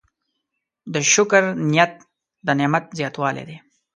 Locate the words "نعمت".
2.59-2.85